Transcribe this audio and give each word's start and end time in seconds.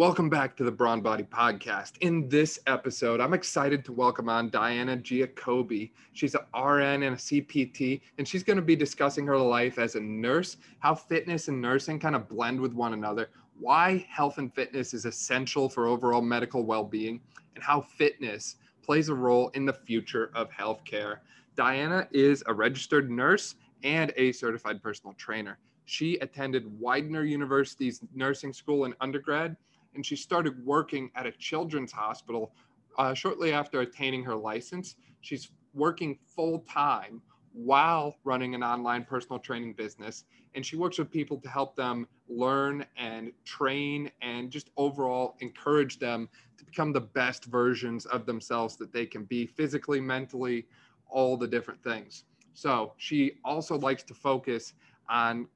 Welcome 0.00 0.30
back 0.30 0.56
to 0.56 0.64
the 0.64 0.70
Brawn 0.70 1.02
Body 1.02 1.24
Podcast. 1.24 1.98
In 2.00 2.26
this 2.30 2.58
episode, 2.66 3.20
I'm 3.20 3.34
excited 3.34 3.84
to 3.84 3.92
welcome 3.92 4.30
on 4.30 4.48
Diana 4.48 4.96
Giacobbe. 4.96 5.90
She's 6.14 6.34
a 6.34 6.46
RN 6.58 7.02
and 7.02 7.16
a 7.16 7.18
CPT, 7.18 8.00
and 8.16 8.26
she's 8.26 8.42
going 8.42 8.56
to 8.56 8.62
be 8.62 8.74
discussing 8.74 9.26
her 9.26 9.36
life 9.36 9.78
as 9.78 9.96
a 9.96 10.00
nurse, 10.00 10.56
how 10.78 10.94
fitness 10.94 11.48
and 11.48 11.60
nursing 11.60 11.98
kind 11.98 12.16
of 12.16 12.30
blend 12.30 12.58
with 12.58 12.72
one 12.72 12.94
another, 12.94 13.28
why 13.58 14.06
health 14.08 14.38
and 14.38 14.54
fitness 14.54 14.94
is 14.94 15.04
essential 15.04 15.68
for 15.68 15.86
overall 15.86 16.22
medical 16.22 16.64
well 16.64 16.84
being, 16.84 17.20
and 17.54 17.62
how 17.62 17.82
fitness 17.82 18.56
plays 18.82 19.10
a 19.10 19.14
role 19.14 19.50
in 19.50 19.66
the 19.66 19.74
future 19.74 20.30
of 20.34 20.48
healthcare. 20.50 21.18
Diana 21.56 22.08
is 22.10 22.42
a 22.46 22.54
registered 22.54 23.10
nurse 23.10 23.56
and 23.84 24.14
a 24.16 24.32
certified 24.32 24.82
personal 24.82 25.12
trainer. 25.18 25.58
She 25.84 26.16
attended 26.20 26.80
Widener 26.80 27.24
University's 27.24 28.00
nursing 28.14 28.54
school 28.54 28.86
in 28.86 28.94
undergrad 29.02 29.56
and 29.94 30.04
she 30.04 30.16
started 30.16 30.64
working 30.64 31.10
at 31.14 31.26
a 31.26 31.32
children's 31.32 31.92
hospital 31.92 32.52
uh, 32.98 33.14
shortly 33.14 33.52
after 33.52 33.80
attaining 33.80 34.24
her 34.24 34.36
license. 34.36 34.96
She's 35.20 35.50
working 35.74 36.18
full 36.24 36.60
time 36.60 37.22
while 37.52 38.16
running 38.24 38.54
an 38.54 38.62
online 38.62 39.04
personal 39.04 39.38
training 39.38 39.74
business. 39.74 40.24
And 40.54 40.64
she 40.64 40.76
works 40.76 40.98
with 40.98 41.10
people 41.10 41.38
to 41.38 41.48
help 41.48 41.76
them 41.76 42.06
learn 42.28 42.84
and 42.96 43.32
train 43.44 44.10
and 44.22 44.50
just 44.50 44.70
overall 44.76 45.36
encourage 45.40 45.98
them 45.98 46.28
to 46.58 46.64
become 46.64 46.92
the 46.92 47.00
best 47.00 47.44
versions 47.46 48.06
of 48.06 48.26
themselves 48.26 48.76
that 48.76 48.92
they 48.92 49.06
can 49.06 49.24
be 49.24 49.46
physically, 49.46 50.00
mentally, 50.00 50.66
all 51.08 51.36
the 51.36 51.46
different 51.46 51.82
things. 51.82 52.24
So 52.54 52.92
she 52.96 53.32
also 53.44 53.78
likes 53.78 54.02
to 54.04 54.14
focus 54.14 54.74
on 55.08 55.46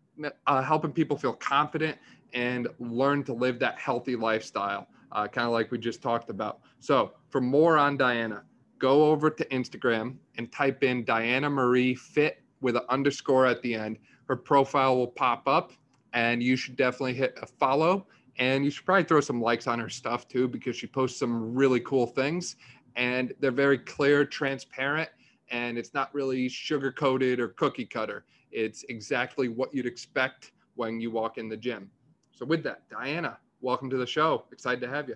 uh, 0.46 0.62
helping 0.62 0.92
people 0.92 1.16
feel 1.16 1.33
confident 1.33 1.98
and 2.33 2.69
learn 2.78 3.22
to 3.25 3.33
live 3.33 3.58
that 3.61 3.78
healthy 3.78 4.16
lifestyle, 4.16 4.88
uh, 5.12 5.27
kind 5.28 5.47
of 5.47 5.52
like 5.52 5.70
we 5.70 5.78
just 5.78 6.02
talked 6.02 6.30
about. 6.30 6.61
So, 6.80 7.12
for 7.30 7.41
more 7.41 7.78
on 7.78 7.97
Diana, 7.97 8.44
go 8.78 9.06
over 9.06 9.30
to 9.30 9.44
Instagram 9.47 10.16
and 10.36 10.50
type 10.53 10.83
in 10.83 11.05
Diana 11.05 11.48
Marie 11.48 11.94
Fit 11.94 12.42
with 12.61 12.77
an 12.77 12.83
underscore 12.88 13.47
at 13.47 13.62
the 13.62 13.75
end. 13.75 13.98
Her 14.28 14.36
profile 14.36 14.97
will 14.97 15.08
pop 15.08 15.47
up, 15.47 15.72
and 16.12 16.42
you 16.42 16.56
should 16.56 16.77
definitely 16.77 17.14
hit 17.14 17.38
a 17.41 17.47
follow. 17.47 18.06
And 18.36 18.64
you 18.64 18.70
should 18.70 18.84
probably 18.84 19.05
throw 19.05 19.20
some 19.20 19.41
likes 19.41 19.69
on 19.69 19.78
her 19.78 19.88
stuff 19.88 20.27
too, 20.27 20.48
because 20.48 20.75
she 20.75 20.86
posts 20.88 21.19
some 21.19 21.55
really 21.55 21.81
cool 21.81 22.06
things. 22.06 22.56
And 22.97 23.33
they're 23.41 23.53
very 23.53 23.78
clear, 23.78 24.25
transparent, 24.25 25.08
and 25.55 25.78
it's 25.78 25.94
not 25.94 26.12
really 26.12 26.48
sugar 26.48 26.91
coated 26.91 27.38
or 27.38 27.47
cookie 27.47 27.86
cutter. 27.86 28.24
It's 28.50 28.84
exactly 28.88 29.47
what 29.47 29.72
you'd 29.72 29.86
expect 29.86 30.50
when 30.74 31.00
you 31.00 31.12
walk 31.12 31.38
in 31.38 31.48
the 31.48 31.56
gym. 31.56 31.88
So 32.33 32.44
with 32.44 32.64
that, 32.64 32.83
Diana, 32.91 33.38
welcome 33.60 33.88
to 33.91 33.97
the 33.97 34.06
show. 34.06 34.47
Excited 34.50 34.80
to 34.80 34.88
have 34.88 35.08
you. 35.08 35.14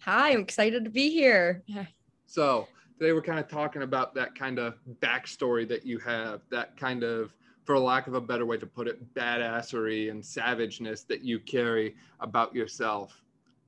Hi, 0.00 0.32
I'm 0.32 0.40
excited 0.40 0.84
to 0.84 0.90
be 0.90 1.08
here. 1.08 1.62
So 2.26 2.68
today 2.98 3.14
we're 3.14 3.22
kind 3.22 3.38
of 3.38 3.48
talking 3.48 3.80
about 3.80 4.14
that 4.14 4.34
kind 4.34 4.58
of 4.58 4.74
backstory 5.00 5.66
that 5.68 5.86
you 5.86 5.98
have, 6.00 6.42
that 6.50 6.76
kind 6.76 7.02
of, 7.02 7.34
for 7.64 7.78
lack 7.78 8.08
of 8.08 8.14
a 8.14 8.20
better 8.20 8.44
way 8.44 8.58
to 8.58 8.66
put 8.66 8.88
it, 8.88 9.14
badassery 9.14 10.10
and 10.10 10.22
savageness 10.24 11.04
that 11.04 11.22
you 11.22 11.38
carry 11.38 11.96
about 12.20 12.54
yourself. 12.54 13.22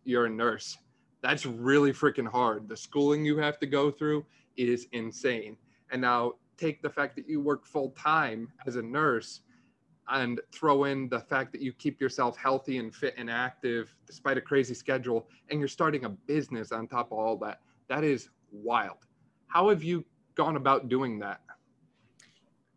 You're 0.04 0.26
a 0.26 0.30
nurse. 0.30 0.76
That's 1.22 1.46
really 1.46 1.94
freaking 1.94 2.28
hard. 2.28 2.68
The 2.68 2.76
schooling 2.76 3.24
you 3.24 3.38
have 3.38 3.58
to 3.60 3.66
go 3.66 3.90
through 3.90 4.26
is 4.58 4.86
insane. 4.92 5.56
And 5.90 6.00
now 6.00 6.34
take 6.56 6.82
the 6.82 6.90
fact 6.90 7.16
that 7.16 7.28
you 7.28 7.40
work 7.40 7.64
full 7.64 7.90
time 7.90 8.48
as 8.66 8.76
a 8.76 8.82
nurse 8.82 9.40
and 10.08 10.40
throw 10.52 10.84
in 10.84 11.08
the 11.08 11.20
fact 11.20 11.52
that 11.52 11.60
you 11.62 11.72
keep 11.72 12.00
yourself 12.00 12.36
healthy 12.36 12.78
and 12.78 12.94
fit 12.94 13.14
and 13.16 13.30
active 13.30 13.94
despite 14.06 14.36
a 14.36 14.40
crazy 14.40 14.74
schedule 14.74 15.28
and 15.50 15.58
you're 15.60 15.68
starting 15.68 16.04
a 16.04 16.08
business 16.08 16.72
on 16.72 16.86
top 16.86 17.12
of 17.12 17.18
all 17.18 17.36
that 17.36 17.60
that 17.88 18.04
is 18.04 18.28
wild. 18.52 18.98
How 19.46 19.68
have 19.68 19.82
you 19.82 20.04
gone 20.34 20.56
about 20.56 20.88
doing 20.88 21.18
that 21.20 21.40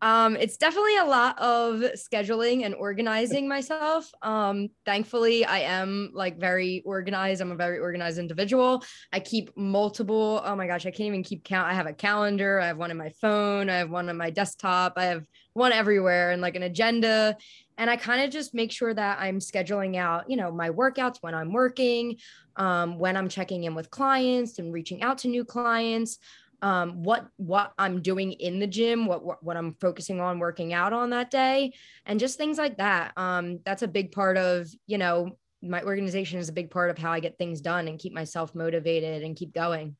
um, 0.03 0.36
it's 0.36 0.58
definitely 0.58 0.97
a 0.97 1.06
lot 1.06 1.40
of 1.40 1.75
scheduling 1.96 2.66
and 2.66 2.75
organizing 2.75 3.47
myself. 3.47 4.12
Um, 4.22 4.68
thankfully, 4.86 5.46
I 5.46 5.59
am 5.59 6.12
like 6.14 6.38
very 6.38 6.84
organized. 6.86 7.40
I'm 7.40 7.53
a 7.53 7.56
very 7.56 7.80
organized 7.80 8.18
individual. 8.18 8.84
I 9.13 9.22
keep 9.22 9.56
multiple, 9.56 10.42
oh 10.44 10.58
my 10.58 10.68
gosh, 10.68 10.86
I 10.86 10.92
can't 10.92 11.08
even 11.08 11.24
keep 11.24 11.46
count. 11.46 11.69
I 11.69 11.74
have 11.74 11.88
a 11.88 11.94
calendar, 11.94 12.59
I 12.59 12.68
have 12.68 12.78
one 12.78 12.92
in 12.92 12.97
my 12.97 13.12
phone, 13.22 13.69
I 13.69 13.78
have 13.78 13.90
one 13.90 14.09
on 14.09 14.18
my 14.18 14.30
desktop, 14.30 14.96
I 14.97 15.06
have 15.06 15.24
one 15.53 15.72
everywhere 15.72 16.31
and 16.31 16.42
like 16.42 16.58
an 16.58 16.63
agenda. 16.63 17.38
And 17.78 17.90
I 17.90 17.96
kind 17.96 18.25
of 18.25 18.30
just 18.30 18.53
make 18.53 18.74
sure 18.74 18.94
that 18.94 19.19
I'm 19.22 19.40
scheduling 19.40 19.96
out, 19.96 20.30
you 20.30 20.36
know, 20.36 20.52
my 20.52 20.69
workouts 20.69 21.19
when 21.22 21.34
I'm 21.34 21.53
working, 21.53 22.18
um, 22.58 23.00
when 23.00 23.16
I'm 23.16 23.30
checking 23.30 23.63
in 23.63 23.74
with 23.74 23.90
clients 23.90 24.59
and 24.59 24.74
reaching 24.74 25.02
out 25.02 25.19
to 25.19 25.30
new 25.30 25.46
clients 25.46 26.19
um, 26.63 27.03
what 27.03 27.28
what 27.35 27.74
I'm 27.78 28.01
doing 28.01 28.31
in 28.31 28.57
the 28.57 28.66
gym, 28.66 29.06
what, 29.06 29.24
what, 29.24 29.44
what 29.44 29.57
I'm 29.57 29.75
focusing 29.81 30.22
on 30.22 30.40
working 30.40 30.74
out 30.74 30.94
on 30.94 31.09
that 31.09 31.29
day, 31.29 31.74
and 32.06 32.19
just 32.19 32.38
things 32.38 32.57
like 32.57 32.78
that. 32.78 33.12
Um, 33.18 33.59
that's 33.66 33.84
a 33.84 33.88
big 33.88 34.13
part 34.13 34.38
of 34.38 34.69
you 34.88 34.97
know 34.97 35.38
my 35.62 35.84
organization 35.84 36.40
is 36.40 36.50
a 36.50 36.53
big 36.53 36.72
part 36.72 36.90
of 36.90 36.97
how 36.97 37.12
I 37.12 37.19
get 37.19 37.38
things 37.38 37.62
done 37.62 37.88
and 37.88 38.00
keep 38.00 38.13
myself 38.13 38.56
motivated 38.56 39.24
and 39.24 39.35
keep 39.35 39.53
going. 39.53 39.96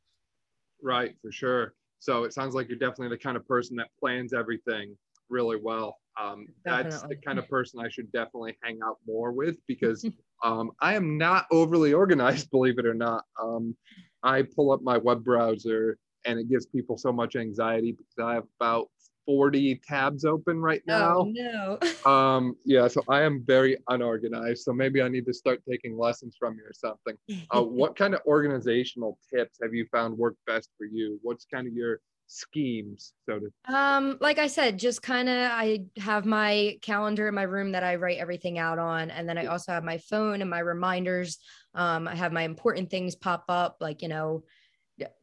Right, 0.82 1.16
for 1.22 1.32
sure. 1.32 1.74
So 2.00 2.24
it 2.24 2.34
sounds 2.34 2.56
like 2.56 2.68
you're 2.68 2.78
definitely 2.78 3.10
the 3.10 3.22
kind 3.22 3.38
of 3.38 3.48
person 3.48 3.78
that 3.78 3.88
plans 4.00 4.34
everything 4.34 4.98
really 5.30 5.58
well. 5.62 5.98
Um, 6.22 6.48
that's 6.64 7.02
the 7.04 7.16
kind 7.16 7.40
of 7.40 7.48
person 7.48 7.80
I 7.80 7.90
should 7.90 8.12
definitely 8.12 8.58
hang 8.62 8.80
out 8.86 8.98
more 9.08 9.32
with 9.32 9.58
because 9.68 10.06
um, 10.44 10.72
I 10.80 10.96
am 10.96 11.18
not 11.18 11.46
overly 11.52 11.94
organized, 11.94 12.50
believe 12.52 12.80
it 12.80 12.86
or 12.86 12.94
not. 12.94 13.24
Um, 13.42 13.76
I 14.22 14.44
pull 14.44 14.72
up 14.72 14.82
my 14.82 14.98
web 14.98 15.24
browser 15.24 15.98
and 16.26 16.40
it 16.40 16.50
gives 16.50 16.66
people 16.66 16.98
so 16.98 17.12
much 17.12 17.36
anxiety 17.36 17.92
because 17.92 18.18
I 18.24 18.36
have 18.36 18.46
about 18.60 18.90
40 19.26 19.82
tabs 19.88 20.26
open 20.26 20.60
right 20.60 20.82
oh, 20.90 20.92
now. 20.92 21.18
Oh, 21.18 21.78
no. 22.06 22.12
um, 22.12 22.56
yeah, 22.66 22.88
so 22.88 23.02
I 23.10 23.22
am 23.22 23.44
very 23.46 23.78
unorganized. 23.90 24.64
So 24.64 24.74
maybe 24.74 25.02
I 25.02 25.08
need 25.08 25.26
to 25.26 25.34
start 25.34 25.62
taking 25.70 25.98
lessons 25.98 26.36
from 26.38 26.56
you 26.56 26.64
or 26.64 26.74
something. 26.74 27.18
Uh, 27.52 27.62
what 27.62 27.96
kind 27.96 28.14
of 28.14 28.22
organizational 28.26 29.18
tips 29.34 29.60
have 29.62 29.74
you 29.74 29.86
found 29.92 30.18
work 30.18 30.36
best 30.46 30.70
for 30.78 30.86
you? 30.86 31.20
What's 31.22 31.46
kind 31.46 31.68
of 31.68 31.74
your 31.74 32.00
schemes 32.28 33.14
so 33.28 33.38
to 33.38 33.74
um 33.74 34.18
like 34.22 34.40
i 34.40 34.48
said 34.48 34.80
just 34.80 35.04
kind 35.04 35.28
of 35.28 35.36
i 35.52 35.84
have 35.98 36.26
my 36.26 36.76
calendar 36.82 37.28
in 37.28 37.36
my 37.36 37.44
room 37.44 37.74
that 37.74 37.84
i 37.84 37.96
write 37.96 38.18
everything 38.18 38.58
out 38.58 38.80
on 38.80 39.12
and 39.12 39.28
then 39.28 39.38
i 39.38 39.46
also 39.46 39.72
have 39.72 39.84
my 39.84 39.98
phone 39.98 40.42
and 40.42 40.50
my 40.50 40.60
reminders 40.60 41.38
um 41.76 42.08
i 42.08 42.16
have 42.16 42.32
my 42.32 42.44
important 42.44 42.90
things 42.90 43.14
pop 43.14 43.44
up 43.50 43.78
like 43.82 44.02
you 44.02 44.08
know 44.08 44.42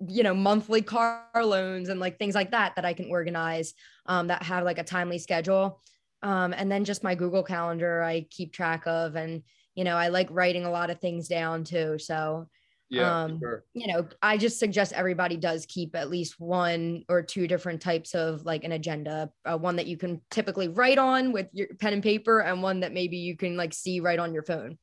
you 0.06 0.22
know 0.22 0.34
monthly 0.34 0.82
car 0.82 1.24
loans 1.36 1.88
and 1.88 2.00
like 2.00 2.18
things 2.18 2.34
like 2.34 2.50
that 2.50 2.74
that 2.74 2.84
i 2.84 2.92
can 2.92 3.08
organize 3.10 3.74
um, 4.06 4.26
that 4.26 4.42
have 4.42 4.64
like 4.64 4.78
a 4.78 4.84
timely 4.84 5.18
schedule. 5.18 5.80
Um, 6.22 6.52
and 6.52 6.70
then 6.70 6.84
just 6.84 7.04
my 7.04 7.14
google 7.14 7.42
calendar 7.42 8.02
i 8.02 8.26
keep 8.30 8.52
track 8.52 8.86
of 8.86 9.16
and 9.16 9.42
you 9.74 9.84
know 9.84 9.96
i 9.96 10.08
like 10.08 10.28
writing 10.30 10.64
a 10.64 10.70
lot 10.70 10.90
of 10.90 11.00
things 11.00 11.28
down 11.28 11.64
too. 11.64 11.98
So 11.98 12.48
yeah, 12.90 13.22
um, 13.22 13.38
sure. 13.38 13.64
you 13.72 13.86
know 13.86 14.08
i 14.20 14.36
just 14.36 14.58
suggest 14.58 14.92
everybody 14.92 15.36
does 15.36 15.64
keep 15.66 15.94
at 15.94 16.10
least 16.10 16.40
one 16.40 17.04
or 17.08 17.22
two 17.22 17.46
different 17.46 17.80
types 17.80 18.16
of 18.16 18.44
like 18.44 18.64
an 18.64 18.72
agenda 18.72 19.30
uh, 19.44 19.56
one 19.56 19.76
that 19.76 19.86
you 19.86 19.96
can 19.96 20.20
typically 20.28 20.66
write 20.66 20.98
on 20.98 21.30
with 21.30 21.46
your 21.52 21.68
pen 21.78 21.92
and 21.92 22.02
paper 22.02 22.40
and 22.40 22.60
one 22.60 22.80
that 22.80 22.92
maybe 22.92 23.16
you 23.16 23.36
can 23.36 23.56
like 23.56 23.72
see 23.72 24.00
right 24.00 24.18
on 24.18 24.34
your 24.34 24.42
phone. 24.42 24.76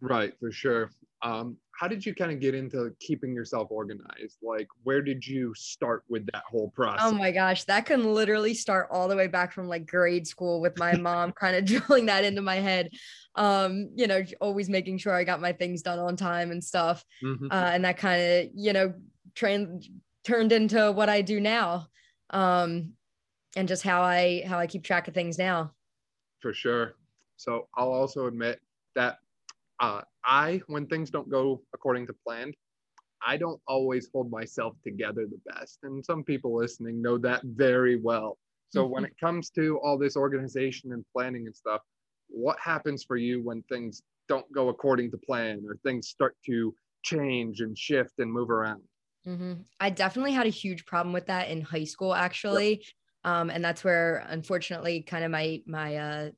Right 0.00 0.32
for 0.38 0.52
sure. 0.52 0.90
Um, 1.22 1.56
how 1.80 1.88
did 1.88 2.04
you 2.04 2.14
kind 2.14 2.30
of 2.30 2.40
get 2.40 2.54
into 2.54 2.94
keeping 3.00 3.34
yourself 3.34 3.68
organized? 3.70 4.36
Like, 4.42 4.68
where 4.82 5.00
did 5.00 5.26
you 5.26 5.54
start 5.54 6.04
with 6.10 6.26
that 6.30 6.42
whole 6.46 6.68
process? 6.68 7.06
Oh 7.06 7.12
my 7.12 7.32
gosh, 7.32 7.64
that 7.64 7.86
can 7.86 8.12
literally 8.12 8.52
start 8.52 8.88
all 8.90 9.08
the 9.08 9.16
way 9.16 9.28
back 9.28 9.50
from 9.50 9.66
like 9.66 9.86
grade 9.86 10.26
school 10.26 10.60
with 10.60 10.78
my 10.78 10.94
mom 10.94 11.32
kind 11.40 11.56
of 11.56 11.64
drilling 11.64 12.04
that 12.04 12.22
into 12.22 12.42
my 12.42 12.56
head. 12.56 12.90
Um, 13.34 13.88
you 13.94 14.06
know, 14.06 14.22
always 14.42 14.68
making 14.68 14.98
sure 14.98 15.14
I 15.14 15.24
got 15.24 15.40
my 15.40 15.52
things 15.52 15.80
done 15.80 15.98
on 15.98 16.16
time 16.16 16.50
and 16.50 16.62
stuff. 16.62 17.02
Mm-hmm. 17.24 17.46
Uh, 17.50 17.70
and 17.72 17.82
that 17.86 17.96
kind 17.96 18.20
of, 18.20 18.48
you 18.54 18.74
know, 18.74 18.92
trained 19.34 19.86
turned 20.22 20.52
into 20.52 20.92
what 20.92 21.08
I 21.08 21.22
do 21.22 21.40
now. 21.40 21.86
Um, 22.28 22.92
and 23.56 23.66
just 23.66 23.82
how 23.82 24.02
I 24.02 24.44
how 24.46 24.58
I 24.58 24.66
keep 24.66 24.84
track 24.84 25.08
of 25.08 25.14
things 25.14 25.38
now. 25.38 25.72
For 26.40 26.52
sure. 26.52 26.96
So 27.38 27.68
I'll 27.74 27.90
also 27.90 28.26
admit 28.26 28.60
that 28.96 29.16
uh, 29.80 30.02
I, 30.24 30.60
when 30.66 30.86
things 30.86 31.10
don't 31.10 31.30
go 31.30 31.62
according 31.74 32.06
to 32.08 32.14
plan, 32.26 32.52
I 33.26 33.36
don't 33.36 33.60
always 33.66 34.08
hold 34.12 34.30
myself 34.30 34.74
together 34.82 35.26
the 35.26 35.52
best. 35.52 35.78
And 35.82 36.04
some 36.04 36.24
people 36.24 36.56
listening 36.56 37.02
know 37.02 37.18
that 37.18 37.42
very 37.44 37.96
well. 37.96 38.38
So 38.72 38.86
when 38.86 39.04
it 39.04 39.18
comes 39.18 39.50
to 39.50 39.80
all 39.82 39.98
this 39.98 40.16
organization 40.16 40.92
and 40.92 41.04
planning 41.12 41.46
and 41.46 41.56
stuff, 41.56 41.80
what 42.28 42.56
happens 42.60 43.02
for 43.02 43.16
you 43.16 43.42
when 43.42 43.62
things 43.64 44.02
don't 44.28 44.50
go 44.52 44.68
according 44.68 45.10
to 45.10 45.18
plan 45.18 45.64
or 45.66 45.76
things 45.82 46.08
start 46.08 46.36
to 46.46 46.72
change 47.02 47.60
and 47.60 47.76
shift 47.76 48.12
and 48.18 48.32
move 48.32 48.48
around? 48.48 48.82
Mm-hmm. 49.26 49.54
I 49.80 49.90
definitely 49.90 50.32
had 50.32 50.46
a 50.46 50.50
huge 50.50 50.86
problem 50.86 51.12
with 51.12 51.26
that 51.26 51.48
in 51.48 51.62
high 51.62 51.84
school, 51.84 52.14
actually. 52.14 52.70
Yep. 52.76 52.84
Um, 53.24 53.50
and 53.50 53.62
that's 53.62 53.82
where, 53.82 54.24
unfortunately, 54.28 55.02
kind 55.02 55.24
of 55.24 55.30
my 55.30 55.62
my 55.66 55.96
uh, 55.96 56.30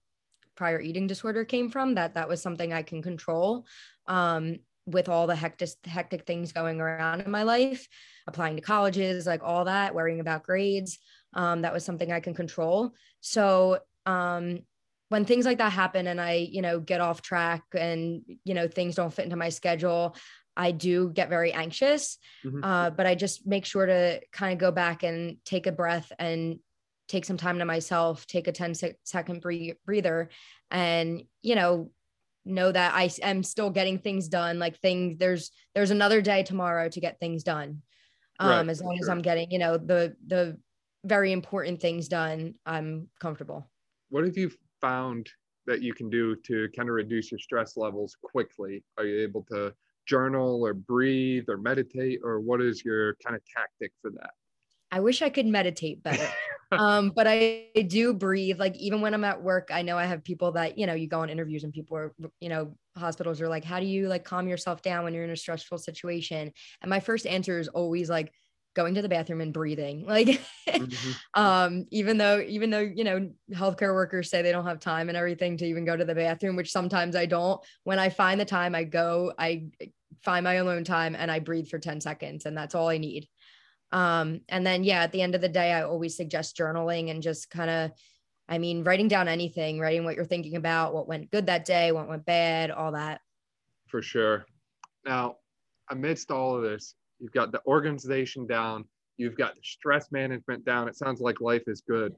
prior 0.57 0.81
eating 0.81 1.07
disorder 1.07 1.45
came 1.45 1.71
from 1.71 1.95
that 1.95 2.15
that 2.15 2.29
was 2.29 2.43
something 2.43 2.73
i 2.73 2.83
can 2.83 3.03
control 3.03 3.67
um 4.07 4.57
with 4.87 5.09
all 5.09 5.27
the 5.27 5.37
hectic 5.37 5.71
hectic 5.85 6.27
things 6.27 6.53
going 6.53 6.81
around 6.81 7.21
in 7.21 7.31
my 7.31 7.43
life 7.43 7.87
applying 8.27 8.57
to 8.57 8.63
colleges 8.63 9.27
like 9.27 9.43
all 9.43 9.65
that 9.65 9.95
worrying 9.95 10.21
about 10.21 10.43
grades 10.43 10.99
um, 11.35 11.63
that 11.63 11.73
was 11.73 11.85
something 11.85 12.11
i 12.13 12.21
can 12.21 12.35
control 12.35 12.93
so 13.21 13.79
um, 14.07 14.59
when 15.09 15.25
things 15.25 15.45
like 15.45 15.59
that 15.59 15.73
happen 15.73 16.07
and 16.07 16.21
i 16.21 16.33
you 16.33 16.63
know 16.63 16.81
get 16.81 17.01
off 17.01 17.23
track 17.23 17.63
and 17.79 18.23
you 18.45 18.55
know 18.55 18.67
things 18.67 18.95
don't 18.95 19.13
fit 19.13 19.25
into 19.25 19.37
my 19.37 19.49
schedule 19.49 20.17
i 20.57 20.73
do 20.73 21.11
get 21.11 21.29
very 21.29 21.53
anxious 21.53 22.19
mm-hmm. 22.45 22.65
uh, 22.65 22.91
but 22.91 23.07
i 23.07 23.15
just 23.15 23.47
make 23.47 23.65
sure 23.65 23.87
to 23.87 24.21
kind 24.33 24.53
of 24.53 24.59
go 24.59 24.73
back 24.73 25.05
and 25.05 25.37
take 25.45 25.67
a 25.67 25.73
breath 25.73 26.11
and 26.19 26.59
take 27.13 27.25
some 27.25 27.37
time 27.37 27.59
to 27.59 27.65
myself 27.65 28.27
take 28.27 28.49
a 28.49 28.53
10 28.53 28.73
second 29.05 29.45
breather 29.85 30.31
and 30.71 31.23
you 31.43 31.55
know 31.55 31.91
know 32.45 32.73
that 32.73 32.95
I 32.95 33.11
am 33.23 33.43
still 33.43 33.71
getting 33.71 33.99
things 33.99 34.29
done. 34.29 34.59
Like 34.59 34.79
things, 34.79 35.19
there's 35.19 35.51
there's 35.75 35.91
another 35.91 36.21
day 36.21 36.43
tomorrow 36.43 36.89
to 36.89 37.01
get 37.01 37.21
things 37.21 37.43
done. 37.43 37.83
Um, 38.39 38.51
right, 38.51 38.69
as 38.69 38.81
long 38.83 38.97
sure. 38.97 39.05
as 39.05 39.09
I'm 39.09 39.23
getting, 39.23 39.51
you 39.51 39.59
know, 39.59 39.77
the 39.77 40.17
the 40.27 40.59
very 41.05 41.33
important 41.33 41.81
things 41.81 42.09
done, 42.09 42.55
I'm 42.67 43.09
comfortable. 43.21 43.69
What 44.11 44.25
have 44.25 44.37
you 44.37 44.51
found 44.81 45.29
that 45.67 45.83
you 45.83 45.95
can 45.95 46.11
do 46.11 46.35
to 46.37 46.69
kind 46.75 46.89
of 46.89 46.95
reduce 46.95 47.31
your 47.31 47.39
stress 47.39 47.77
levels 47.77 48.17
quickly? 48.21 48.83
Are 48.99 49.05
you 49.05 49.23
able 49.23 49.45
to 49.53 49.73
journal 50.07 50.65
or 50.65 50.75
breathe 50.75 51.45
or 51.49 51.57
meditate, 51.57 52.21
or 52.25 52.41
what 52.41 52.61
is 52.61 52.85
your 52.85 53.17
kind 53.25 53.37
of 53.37 53.43
tactic 53.57 53.93
for 54.01 54.11
that? 54.13 54.31
I 54.91 55.01
wish 55.01 55.23
I 55.23 55.31
could 55.31 55.47
meditate 55.47 56.03
better. 56.03 56.29
Um, 56.73 57.11
but 57.11 57.27
I 57.29 57.67
do 57.87 58.13
breathe. 58.13 58.59
Like 58.59 58.77
even 58.77 59.01
when 59.01 59.15
I'm 59.15 59.25
at 59.25 59.43
work, 59.43 59.71
I 59.73 59.83
know 59.83 59.99
I 59.99 60.07
have 60.07 60.25
people 60.25 60.53
that, 60.53 60.79
you 60.79 60.87
know, 60.87 60.95
you 60.95 61.09
go 61.09 61.21
on 61.21 61.31
interviews 61.31 61.65
and 61.65 61.73
people 61.73 61.97
are, 61.97 62.15
you 62.41 62.49
know, 62.49 62.75
hospitals 62.97 63.41
are 63.41 63.49
like, 63.49 63.65
how 63.65 63.81
do 63.81 63.87
you 63.87 64.09
like 64.09 64.25
calm 64.25 64.49
yourself 64.49 64.83
down 64.83 65.05
when 65.05 65.15
you're 65.15 65.25
in 65.25 65.31
a 65.31 65.37
stressful 65.37 65.79
situation? 65.79 66.53
And 66.81 66.91
my 66.91 67.01
first 67.01 67.27
answer 67.27 67.59
is 67.59 67.69
always 67.69 68.11
like 68.11 68.33
going 68.75 68.95
to 68.95 69.03
the 69.03 69.09
bathroom 69.09 69.41
and 69.41 69.53
breathing. 69.53 70.07
Like 70.13 70.41
mm-hmm. 70.69 71.13
um, 71.35 71.87
even 71.91 72.19
though, 72.19 72.41
even 72.41 72.71
though, 72.71 72.81
you 72.81 73.05
know, 73.05 73.31
healthcare 73.53 73.95
workers 73.95 74.31
say 74.31 74.43
they 74.43 74.53
don't 74.53 74.67
have 74.67 74.81
time 74.81 75.09
and 75.09 75.17
everything 75.17 75.57
to 75.59 75.67
even 75.67 75.85
go 75.85 75.97
to 75.97 76.05
the 76.05 76.15
bathroom, 76.15 76.57
which 76.57 76.71
sometimes 76.71 77.17
I 77.17 77.27
don't. 77.27 77.61
When 77.85 77.99
I 77.99 78.09
find 78.09 78.41
the 78.41 78.45
time, 78.45 78.75
I 78.75 78.85
go, 78.85 79.33
I 79.39 79.69
find 80.25 80.45
my 80.45 80.55
alone 80.55 80.85
time 80.85 81.17
and 81.17 81.31
I 81.31 81.39
breathe 81.39 81.69
for 81.69 81.79
10 81.79 82.01
seconds 82.01 82.47
and 82.47 82.57
that's 82.57 82.75
all 82.75 82.89
I 82.89 82.99
need. 82.99 83.27
Um, 83.93 84.41
and 84.49 84.67
then, 84.67 84.85
yeah, 84.85 85.03
at 85.03 85.13
the 85.13 85.23
end 85.23 85.35
of 85.35 85.41
the 85.41 85.49
day, 85.49 85.73
I 85.73 85.83
always 85.83 86.17
suggest 86.17 86.57
journaling 86.57 87.11
and 87.11 87.23
just 87.23 87.51
kind 87.51 87.71
of, 87.71 87.93
I 88.49 88.59
mean, 88.59 88.85
writing 88.85 89.09
down 89.09 89.29
anything, 89.29 89.79
writing 89.79 90.05
what 90.05 90.17
you're 90.17 90.25
thinking 90.25 90.57
about, 90.57 90.95
what 90.95 91.07
went 91.07 91.31
good 91.31 91.47
that 91.47 91.65
day, 91.65 91.93
what 91.93 92.09
went 92.09 92.25
bad, 92.25 92.71
all 92.71 92.93
that. 92.93 93.21
For 93.89 94.03
sure. 94.03 94.47
Now, 95.05 95.37
amidst 95.91 96.31
all 96.31 96.57
of 96.57 96.63
this, 96.63 96.95
you've 97.19 97.33
got 97.33 97.53
the 97.53 97.61
organization 97.67 98.47
down, 98.47 98.85
you've 99.19 99.37
got 99.37 99.55
the 99.55 99.61
stress 99.63 100.11
management 100.11 100.65
down. 100.65 100.89
It 100.89 100.97
sounds 100.97 101.21
like 101.21 101.41
life 101.41 101.65
is 101.67 101.83
good. 101.87 102.15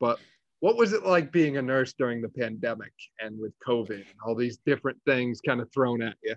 But 0.00 0.18
what 0.60 0.76
was 0.76 0.92
it 0.92 1.04
like 1.04 1.32
being 1.32 1.56
a 1.56 1.62
nurse 1.62 1.92
during 1.92 2.20
the 2.20 2.28
pandemic 2.28 2.92
and 3.20 3.38
with 3.38 3.52
COVID 3.66 3.94
and 3.94 4.14
all 4.26 4.34
these 4.34 4.58
different 4.66 4.98
things 5.06 5.40
kind 5.40 5.60
of 5.60 5.72
thrown 5.72 6.02
at 6.02 6.16
you? 6.22 6.34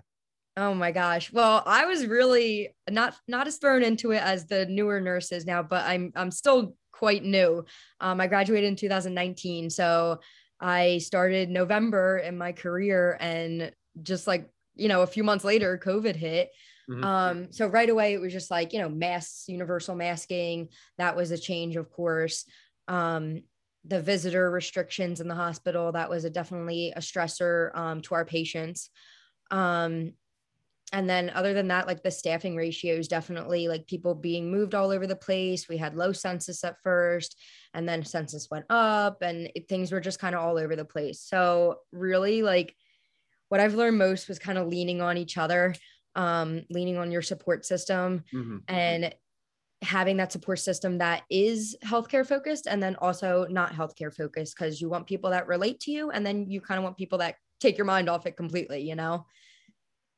Oh 0.56 0.72
my 0.72 0.90
gosh. 0.90 1.30
Well, 1.32 1.62
I 1.66 1.84
was 1.84 2.06
really 2.06 2.70
not 2.88 3.14
not 3.28 3.46
as 3.46 3.58
thrown 3.58 3.82
into 3.82 4.12
it 4.12 4.22
as 4.22 4.46
the 4.46 4.64
newer 4.66 5.00
nurses 5.00 5.44
now, 5.44 5.62
but 5.62 5.84
I'm 5.84 6.12
I'm 6.16 6.30
still 6.30 6.76
quite 6.92 7.22
new. 7.22 7.64
Um, 8.00 8.20
I 8.20 8.26
graduated 8.26 8.68
in 8.68 8.76
2019, 8.76 9.68
so 9.68 10.20
I 10.58 10.98
started 10.98 11.50
November 11.50 12.18
in 12.18 12.38
my 12.38 12.52
career, 12.52 13.18
and 13.20 13.70
just 14.02 14.26
like 14.26 14.50
you 14.74 14.88
know, 14.88 15.02
a 15.02 15.06
few 15.06 15.24
months 15.24 15.44
later, 15.44 15.80
COVID 15.82 16.16
hit. 16.16 16.50
Mm-hmm. 16.88 17.04
Um, 17.04 17.52
so 17.52 17.66
right 17.66 17.88
away, 17.88 18.14
it 18.14 18.20
was 18.20 18.32
just 18.32 18.50
like 18.50 18.72
you 18.72 18.78
know, 18.78 18.88
masks, 18.88 19.48
universal 19.48 19.94
masking. 19.94 20.68
That 20.96 21.16
was 21.16 21.32
a 21.32 21.38
change, 21.38 21.76
of 21.76 21.90
course. 21.90 22.46
Um, 22.88 23.42
the 23.84 24.00
visitor 24.00 24.50
restrictions 24.50 25.20
in 25.20 25.28
the 25.28 25.34
hospital 25.34 25.92
that 25.92 26.10
was 26.10 26.24
a, 26.24 26.30
definitely 26.30 26.92
a 26.96 27.00
stressor 27.00 27.76
um, 27.76 28.00
to 28.02 28.14
our 28.14 28.24
patients. 28.24 28.90
And 30.96 31.10
then 31.10 31.30
other 31.34 31.52
than 31.52 31.68
that 31.68 31.86
like 31.86 32.02
the 32.02 32.10
staffing 32.10 32.56
ratios 32.56 33.06
definitely 33.06 33.68
like 33.68 33.86
people 33.86 34.14
being 34.14 34.50
moved 34.50 34.74
all 34.74 34.90
over 34.90 35.06
the 35.06 35.14
place. 35.14 35.68
We 35.68 35.76
had 35.76 35.94
low 35.94 36.12
census 36.12 36.64
at 36.64 36.76
first 36.82 37.38
and 37.74 37.86
then 37.86 38.02
census 38.02 38.48
went 38.50 38.64
up 38.70 39.20
and 39.20 39.50
it, 39.54 39.68
things 39.68 39.92
were 39.92 40.00
just 40.00 40.18
kind 40.18 40.34
of 40.34 40.40
all 40.40 40.56
over 40.56 40.74
the 40.74 40.86
place. 40.86 41.20
So 41.20 41.80
really 41.92 42.40
like 42.40 42.74
what 43.50 43.60
i've 43.60 43.74
learned 43.74 43.98
most 43.98 44.26
was 44.26 44.38
kind 44.38 44.56
of 44.56 44.68
leaning 44.68 45.02
on 45.02 45.18
each 45.18 45.36
other 45.36 45.74
um, 46.14 46.62
leaning 46.70 46.96
on 46.96 47.12
your 47.12 47.20
support 47.20 47.66
system 47.66 48.24
mm-hmm. 48.32 48.56
and 48.68 49.14
having 49.82 50.16
that 50.16 50.32
support 50.32 50.58
system 50.58 50.96
that 50.96 51.24
is 51.28 51.76
healthcare 51.84 52.26
focused 52.26 52.66
and 52.66 52.82
then 52.82 52.96
also 52.96 53.46
not 53.50 53.74
healthcare 53.74 54.12
focused 54.12 54.56
because 54.56 54.80
you 54.80 54.88
want 54.88 55.06
people 55.06 55.28
that 55.28 55.46
relate 55.46 55.78
to 55.80 55.90
you 55.90 56.10
and 56.10 56.24
then 56.24 56.50
you 56.50 56.62
kind 56.62 56.78
of 56.78 56.84
want 56.84 56.96
people 56.96 57.18
that 57.18 57.34
take 57.60 57.76
your 57.76 57.84
mind 57.84 58.08
off 58.08 58.24
it 58.24 58.34
completely 58.34 58.80
you 58.80 58.94
know? 58.94 59.26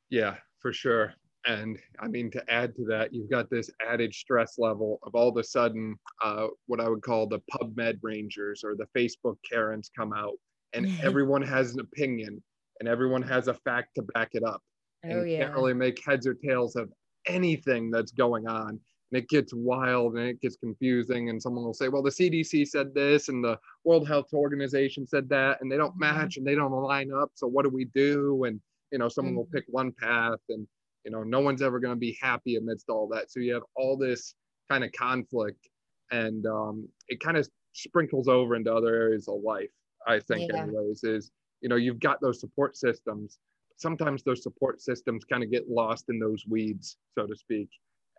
Yeah 0.09 0.37
for 0.59 0.73
sure. 0.73 1.13
And 1.45 1.79
I 1.99 2.07
mean, 2.07 2.29
to 2.31 2.43
add 2.51 2.75
to 2.75 2.85
that, 2.85 3.13
you've 3.13 3.29
got 3.29 3.49
this 3.49 3.69
added 3.85 4.13
stress 4.13 4.57
level 4.57 4.99
of 5.03 5.15
all 5.15 5.29
of 5.29 5.37
a 5.37 5.43
sudden 5.43 5.97
uh, 6.21 6.47
what 6.67 6.81
I 6.81 6.89
would 6.89 7.01
call 7.01 7.27
the 7.27 7.39
PubMed 7.51 7.99
Rangers 8.01 8.63
or 8.63 8.75
the 8.75 8.87
Facebook 8.95 9.37
Karens 9.49 9.89
come 9.95 10.13
out, 10.13 10.35
and 10.73 10.87
everyone 11.01 11.41
has 11.41 11.73
an 11.73 11.79
opinion 11.79 12.43
and 12.79 12.89
everyone 12.89 13.21
has 13.21 13.47
a 13.47 13.53
fact 13.53 13.95
to 13.95 14.01
back 14.01 14.29
it 14.33 14.43
up. 14.43 14.61
Oh, 15.05 15.09
and 15.09 15.29
yeah. 15.29 15.39
can't 15.39 15.53
really 15.53 15.73
make 15.73 16.03
heads 16.05 16.27
or 16.27 16.33
tails 16.33 16.75
of 16.75 16.91
anything 17.25 17.89
that's 17.89 18.11
going 18.11 18.47
on. 18.47 18.79
And 19.11 19.23
it 19.23 19.29
gets 19.29 19.53
wild 19.53 20.17
and 20.17 20.27
it 20.27 20.41
gets 20.41 20.57
confusing. 20.57 21.29
And 21.29 21.41
someone 21.41 21.63
will 21.63 21.73
say, 21.73 21.87
well, 21.87 22.03
the 22.03 22.09
CDC 22.09 22.67
said 22.67 22.93
this 22.93 23.29
and 23.29 23.43
the 23.43 23.57
World 23.83 24.07
Health 24.07 24.33
Organization 24.33 25.07
said 25.07 25.27
that, 25.29 25.61
and 25.61 25.71
they 25.71 25.77
don't 25.77 25.91
mm-hmm. 25.91 26.17
match 26.17 26.37
and 26.37 26.45
they 26.45 26.55
don't 26.55 26.71
line 26.71 27.11
up. 27.11 27.31
So 27.33 27.47
what 27.47 27.63
do 27.63 27.69
we 27.69 27.85
do? 27.85 28.43
And 28.43 28.59
you 28.91 28.99
know 28.99 29.09
someone 29.09 29.35
will 29.35 29.45
mm-hmm. 29.45 29.57
pick 29.57 29.65
one 29.67 29.91
path 29.91 30.39
and 30.49 30.67
you 31.05 31.11
know 31.11 31.23
no 31.23 31.39
one's 31.39 31.61
ever 31.61 31.79
going 31.79 31.93
to 31.93 31.99
be 31.99 32.17
happy 32.21 32.55
amidst 32.55 32.89
all 32.89 33.07
that 33.07 33.31
so 33.31 33.39
you 33.39 33.53
have 33.53 33.63
all 33.75 33.97
this 33.97 34.35
kind 34.69 34.83
of 34.83 34.91
conflict 34.91 35.69
and 36.11 36.45
um, 36.45 36.87
it 37.07 37.19
kind 37.19 37.37
of 37.37 37.47
sprinkles 37.73 38.27
over 38.27 38.55
into 38.55 38.73
other 38.73 38.93
areas 38.95 39.27
of 39.27 39.41
life 39.43 39.69
i 40.07 40.19
think 40.19 40.51
yeah. 40.51 40.63
anyways 40.63 41.03
is 41.03 41.31
you 41.61 41.69
know 41.69 41.75
you've 41.75 41.99
got 41.99 42.19
those 42.21 42.39
support 42.39 42.75
systems 42.75 43.39
sometimes 43.77 44.23
those 44.23 44.43
support 44.43 44.81
systems 44.81 45.23
kind 45.23 45.43
of 45.43 45.51
get 45.51 45.69
lost 45.69 46.05
in 46.09 46.19
those 46.19 46.43
weeds 46.47 46.97
so 47.17 47.25
to 47.25 47.35
speak 47.35 47.69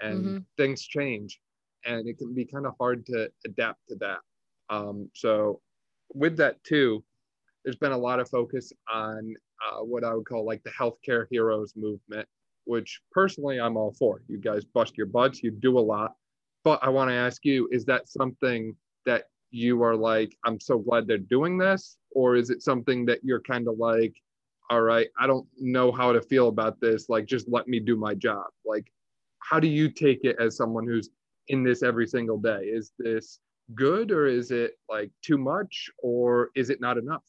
and 0.00 0.24
mm-hmm. 0.24 0.38
things 0.56 0.82
change 0.82 1.40
and 1.84 2.08
it 2.08 2.18
can 2.18 2.34
be 2.34 2.44
kind 2.44 2.66
of 2.66 2.74
hard 2.78 3.04
to 3.06 3.30
adapt 3.46 3.80
to 3.88 3.96
that 3.96 4.18
um, 4.70 5.10
so 5.14 5.60
with 6.14 6.36
that 6.36 6.62
too 6.64 7.02
there's 7.64 7.76
been 7.76 7.92
a 7.92 7.98
lot 7.98 8.20
of 8.20 8.28
focus 8.28 8.72
on 8.92 9.34
uh, 9.64 9.80
what 9.80 10.04
I 10.04 10.14
would 10.14 10.26
call 10.26 10.44
like 10.44 10.62
the 10.62 10.70
healthcare 10.70 11.26
heroes 11.30 11.74
movement, 11.76 12.28
which 12.64 13.00
personally 13.12 13.60
I'm 13.60 13.76
all 13.76 13.92
for. 13.98 14.22
You 14.28 14.38
guys 14.38 14.64
bust 14.64 14.96
your 14.96 15.06
butts, 15.06 15.42
you 15.42 15.50
do 15.50 15.78
a 15.78 15.80
lot. 15.80 16.14
But 16.62 16.80
I 16.82 16.90
want 16.90 17.10
to 17.10 17.14
ask 17.14 17.44
you, 17.44 17.68
is 17.72 17.84
that 17.86 18.08
something 18.08 18.76
that 19.06 19.24
you 19.50 19.82
are 19.82 19.96
like, 19.96 20.36
I'm 20.44 20.60
so 20.60 20.78
glad 20.78 21.06
they're 21.06 21.18
doing 21.18 21.58
this? 21.58 21.96
Or 22.12 22.36
is 22.36 22.50
it 22.50 22.62
something 22.62 23.06
that 23.06 23.20
you're 23.22 23.40
kind 23.40 23.66
of 23.66 23.78
like, 23.78 24.14
all 24.68 24.82
right, 24.82 25.08
I 25.18 25.26
don't 25.26 25.46
know 25.58 25.90
how 25.90 26.12
to 26.12 26.20
feel 26.20 26.48
about 26.48 26.80
this. 26.80 27.08
Like, 27.08 27.26
just 27.26 27.48
let 27.48 27.66
me 27.66 27.80
do 27.80 27.96
my 27.96 28.14
job. 28.14 28.46
Like, 28.64 28.92
how 29.40 29.58
do 29.58 29.66
you 29.66 29.90
take 29.90 30.20
it 30.24 30.36
as 30.38 30.56
someone 30.56 30.86
who's 30.86 31.10
in 31.48 31.64
this 31.64 31.82
every 31.82 32.06
single 32.06 32.38
day? 32.38 32.64
Is 32.64 32.92
this 32.98 33.40
good 33.74 34.10
or 34.10 34.26
is 34.26 34.50
it 34.50 34.78
like 34.88 35.10
too 35.22 35.38
much 35.38 35.90
or 35.98 36.50
is 36.54 36.70
it 36.70 36.80
not 36.80 36.98
enough? 36.98 37.24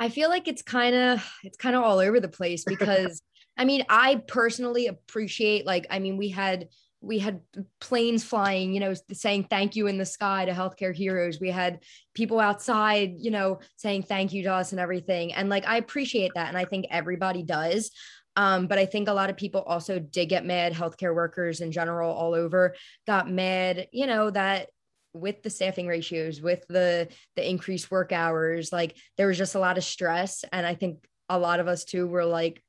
I 0.00 0.08
feel 0.08 0.30
like 0.30 0.48
it's 0.48 0.62
kind 0.62 0.96
of 0.96 1.32
it's 1.44 1.58
kind 1.58 1.76
of 1.76 1.82
all 1.82 1.98
over 1.98 2.18
the 2.18 2.28
place 2.28 2.64
because 2.64 3.22
I 3.58 3.66
mean, 3.66 3.84
I 3.90 4.16
personally 4.26 4.86
appreciate 4.86 5.66
like 5.66 5.86
I 5.90 5.98
mean, 5.98 6.16
we 6.16 6.30
had 6.30 6.68
we 7.02 7.18
had 7.18 7.40
planes 7.80 8.24
flying, 8.24 8.74
you 8.74 8.80
know, 8.80 8.94
saying 9.12 9.46
thank 9.48 9.76
you 9.76 9.86
in 9.86 9.98
the 9.98 10.06
sky 10.06 10.46
to 10.46 10.52
healthcare 10.52 10.94
heroes. 10.94 11.40
We 11.40 11.50
had 11.50 11.80
people 12.14 12.40
outside, 12.40 13.14
you 13.18 13.30
know, 13.30 13.60
saying 13.76 14.04
thank 14.04 14.32
you 14.32 14.42
to 14.44 14.52
us 14.52 14.72
and 14.72 14.80
everything. 14.80 15.32
And 15.34 15.48
like 15.48 15.66
I 15.66 15.76
appreciate 15.76 16.32
that 16.34 16.48
and 16.48 16.58
I 16.58 16.64
think 16.64 16.86
everybody 16.90 17.42
does. 17.42 17.90
Um, 18.36 18.66
but 18.66 18.78
I 18.78 18.86
think 18.86 19.08
a 19.08 19.12
lot 19.12 19.28
of 19.28 19.36
people 19.36 19.62
also 19.62 19.98
did 19.98 20.28
get 20.28 20.46
mad, 20.46 20.72
healthcare 20.72 21.14
workers 21.14 21.60
in 21.60 21.72
general, 21.72 22.12
all 22.12 22.34
over, 22.34 22.74
got 23.06 23.30
mad, 23.30 23.88
you 23.92 24.06
know, 24.06 24.30
that 24.30 24.68
with 25.12 25.42
the 25.42 25.50
staffing 25.50 25.86
ratios 25.86 26.40
with 26.40 26.64
the 26.68 27.08
the 27.36 27.48
increased 27.48 27.90
work 27.90 28.12
hours 28.12 28.72
like 28.72 28.96
there 29.16 29.26
was 29.26 29.38
just 29.38 29.54
a 29.54 29.58
lot 29.58 29.78
of 29.78 29.84
stress 29.84 30.44
and 30.52 30.66
i 30.66 30.74
think 30.74 31.04
a 31.28 31.38
lot 31.38 31.60
of 31.60 31.68
us 31.68 31.84
too 31.84 32.06
were 32.06 32.24
like 32.24 32.62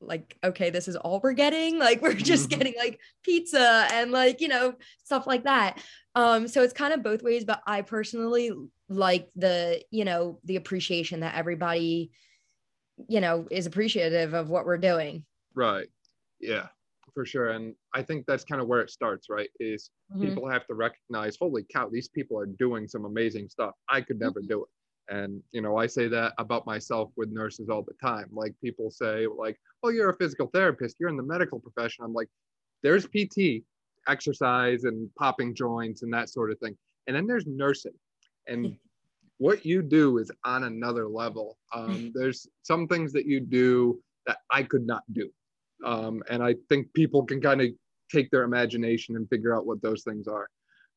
like 0.00 0.36
okay 0.42 0.70
this 0.70 0.88
is 0.88 0.96
all 0.96 1.20
we're 1.22 1.32
getting 1.32 1.78
like 1.86 2.00
we're 2.02 2.14
just 2.14 2.48
mm-hmm. 2.48 2.58
getting 2.58 2.74
like 2.78 2.98
pizza 3.22 3.86
and 3.92 4.10
like 4.10 4.40
you 4.40 4.48
know 4.48 4.74
stuff 5.04 5.26
like 5.26 5.44
that 5.44 5.80
um 6.14 6.48
so 6.48 6.62
it's 6.62 6.72
kind 6.72 6.92
of 6.92 7.02
both 7.02 7.22
ways 7.22 7.44
but 7.44 7.60
i 7.66 7.82
personally 7.82 8.50
like 8.88 9.28
the 9.36 9.80
you 9.90 10.04
know 10.04 10.40
the 10.44 10.56
appreciation 10.56 11.20
that 11.20 11.36
everybody 11.36 12.10
you 13.08 13.20
know, 13.20 13.46
is 13.50 13.66
appreciative 13.66 14.34
of 14.34 14.48
what 14.48 14.66
we're 14.66 14.78
doing. 14.78 15.24
Right. 15.54 15.88
Yeah, 16.38 16.68
for 17.14 17.24
sure. 17.24 17.50
And 17.50 17.74
I 17.94 18.02
think 18.02 18.26
that's 18.26 18.44
kind 18.44 18.60
of 18.60 18.68
where 18.68 18.80
it 18.80 18.90
starts, 18.90 19.28
right? 19.28 19.48
Is 19.58 19.90
mm-hmm. 20.12 20.26
people 20.26 20.48
have 20.48 20.66
to 20.66 20.74
recognize, 20.74 21.36
holy 21.36 21.64
cow, 21.72 21.88
these 21.90 22.08
people 22.08 22.38
are 22.38 22.46
doing 22.46 22.88
some 22.88 23.04
amazing 23.04 23.48
stuff. 23.48 23.72
I 23.88 24.00
could 24.00 24.18
never 24.18 24.40
mm-hmm. 24.40 24.48
do 24.48 24.64
it. 24.64 25.14
And, 25.14 25.42
you 25.50 25.60
know, 25.60 25.76
I 25.76 25.86
say 25.86 26.06
that 26.08 26.34
about 26.38 26.66
myself 26.66 27.10
with 27.16 27.30
nurses 27.30 27.68
all 27.68 27.82
the 27.82 27.94
time. 28.00 28.26
Like 28.30 28.54
people 28.62 28.90
say, 28.90 29.26
like, 29.26 29.56
oh, 29.82 29.88
you're 29.88 30.10
a 30.10 30.16
physical 30.16 30.48
therapist, 30.54 30.96
you're 31.00 31.08
in 31.08 31.16
the 31.16 31.22
medical 31.22 31.58
profession. 31.58 32.04
I'm 32.04 32.14
like, 32.14 32.28
there's 32.82 33.06
PT, 33.06 33.64
exercise 34.08 34.84
and 34.84 35.08
popping 35.18 35.54
joints 35.54 36.02
and 36.02 36.12
that 36.12 36.28
sort 36.28 36.50
of 36.50 36.58
thing. 36.58 36.76
And 37.06 37.16
then 37.16 37.26
there's 37.26 37.46
nursing. 37.46 37.94
And 38.46 38.76
what 39.38 39.64
you 39.64 39.82
do 39.82 40.18
is 40.18 40.30
on 40.44 40.64
another 40.64 41.08
level. 41.08 41.58
Um, 41.74 42.12
there's 42.14 42.46
some 42.62 42.86
things 42.86 43.12
that 43.12 43.26
you 43.26 43.40
do 43.40 44.00
that 44.26 44.38
I 44.50 44.62
could 44.62 44.86
not 44.86 45.02
do. 45.12 45.30
Um, 45.84 46.22
and 46.28 46.42
I 46.42 46.56
think 46.68 46.92
people 46.94 47.24
can 47.24 47.40
kind 47.40 47.60
of 47.60 47.68
take 48.10 48.30
their 48.30 48.42
imagination 48.42 49.16
and 49.16 49.28
figure 49.28 49.54
out 49.54 49.66
what 49.66 49.82
those 49.82 50.02
things 50.02 50.26
are. 50.26 50.48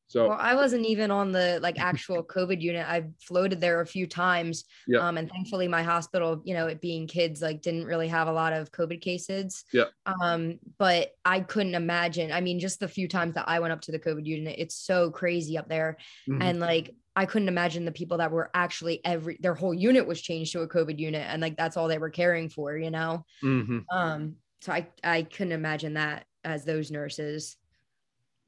So 0.06 0.28
well, 0.28 0.38
I 0.38 0.54
wasn't 0.54 0.86
even 0.86 1.10
on 1.10 1.32
the 1.32 1.58
like 1.62 1.78
actual 1.78 2.22
COVID 2.36 2.60
unit. 2.60 2.86
I 2.86 3.04
floated 3.26 3.60
there 3.60 3.80
a 3.80 3.86
few 3.86 4.06
times. 4.06 4.64
Yeah. 4.86 5.00
Um, 5.00 5.16
and 5.16 5.30
thankfully 5.30 5.66
my 5.66 5.82
hospital, 5.82 6.42
you 6.44 6.54
know, 6.54 6.66
it 6.66 6.80
being 6.80 7.06
kids, 7.06 7.40
like 7.40 7.62
didn't 7.62 7.86
really 7.86 8.08
have 8.08 8.28
a 8.28 8.32
lot 8.32 8.52
of 8.52 8.70
COVID 8.70 9.00
cases. 9.00 9.64
Yeah. 9.72 9.84
Um, 10.22 10.58
but 10.78 11.12
I 11.24 11.40
couldn't 11.40 11.74
imagine. 11.74 12.32
I 12.32 12.40
mean, 12.40 12.60
just 12.60 12.80
the 12.80 12.88
few 12.88 13.08
times 13.08 13.34
that 13.34 13.48
I 13.48 13.60
went 13.60 13.72
up 13.72 13.80
to 13.82 13.92
the 13.92 13.98
COVID 13.98 14.26
unit, 14.26 14.56
it's 14.58 14.76
so 14.76 15.10
crazy 15.10 15.56
up 15.56 15.68
there. 15.68 15.96
Mm-hmm. 16.28 16.42
And 16.42 16.60
like 16.60 16.94
I 17.16 17.26
couldn't 17.26 17.48
imagine 17.48 17.84
the 17.84 17.92
people 17.92 18.18
that 18.18 18.32
were 18.32 18.50
actually 18.54 19.00
every 19.04 19.38
their 19.40 19.54
whole 19.54 19.72
unit 19.72 20.06
was 20.06 20.20
changed 20.20 20.52
to 20.52 20.62
a 20.62 20.68
COVID 20.68 20.98
unit 20.98 21.24
and 21.28 21.40
like 21.40 21.56
that's 21.56 21.76
all 21.76 21.88
they 21.88 21.98
were 21.98 22.10
caring 22.10 22.48
for, 22.48 22.76
you 22.76 22.90
know. 22.90 23.24
Mm-hmm. 23.42 23.78
Um, 23.92 24.36
so 24.64 24.72
I 24.72 24.86
I 25.04 25.22
couldn't 25.24 25.52
imagine 25.52 25.92
that 25.94 26.24
as 26.42 26.64
those 26.64 26.90
nurses. 26.90 27.58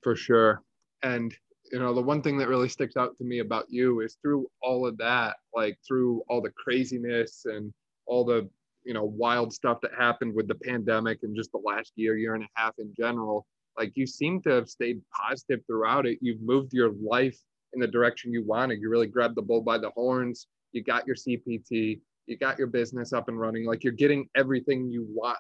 For 0.03 0.17
sure. 0.17 0.63
And 1.03 1.35
you 1.71 1.79
know, 1.79 1.93
the 1.93 2.01
one 2.01 2.23
thing 2.23 2.39
that 2.39 2.49
really 2.49 2.71
sticks 2.71 2.97
out 2.97 3.19
to 3.19 3.25
me 3.25 3.41
about 3.41 3.67
you 3.69 4.01
is 4.01 4.17
through 4.23 4.47
all 4.63 4.87
of 4.87 4.97
that, 4.97 5.37
like 5.55 5.77
through 5.87 6.23
all 6.29 6.41
the 6.41 6.53
craziness 6.53 7.43
and 7.45 7.71
all 8.07 8.25
the, 8.25 8.49
you 8.85 8.95
know, 8.95 9.05
wild 9.05 9.53
stuff 9.53 9.79
that 9.83 9.91
happened 9.99 10.35
with 10.35 10.49
the 10.49 10.55
pandemic 10.55 11.19
and 11.23 11.37
just 11.37 11.53
the 11.53 11.59
last 11.59 11.93
year, 11.97 12.17
year 12.17 12.35
and 12.35 12.45
a 12.45 12.49
half 12.55 12.73
in 12.79 12.95
general, 12.97 13.45
like 13.77 13.93
you 13.95 14.07
seem 14.07 14.41
to 14.43 14.51
have 14.51 14.71
stayed 14.71 15.03
positive 15.13 15.61
throughout 15.67 16.07
it. 16.07 16.19
You've 16.23 16.41
moved 16.41 16.73
your 16.73 16.93
life 16.93 17.37
in 17.75 17.81
the 17.81 17.89
direction 17.89 18.33
you 18.33 18.45
wanted. 18.45 18.81
You 18.81 18.89
really 18.89 19.09
grabbed 19.09 19.35
the 19.35 19.43
bull 19.43 19.61
by 19.61 19.77
the 19.77 19.91
horns. 19.91 20.47
You 20.73 20.83
got 20.83 21.07
your 21.07 21.17
CPT, 21.17 22.01
you 22.27 22.39
got 22.39 22.59
your 22.59 22.69
business 22.69 23.13
up 23.13 23.29
and 23.29 23.39
running. 23.39 23.67
Like 23.67 23.85
you're 23.85 23.93
getting 23.93 24.29
everything 24.35 24.89
you 24.89 25.05
want 25.11 25.39